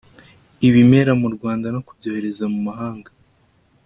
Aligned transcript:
ibimera 0.67 1.11
mu 1.21 1.27
Rwanda 1.35 1.67
no 1.75 1.81
kubyohereza 1.85 2.43
mu 2.53 2.59
mahanga 2.67 3.09